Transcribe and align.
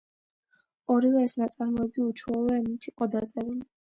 ორივე 0.93 1.19
ეს 1.25 1.35
ნაწარმოები 1.41 2.05
უჩვეულო 2.05 2.57
ენით 2.61 2.91
იყო 2.93 3.09
დაწერილი. 3.17 3.63